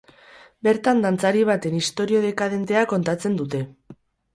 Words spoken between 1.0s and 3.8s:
dantzari baten istorio dekadentea kontatzen dute.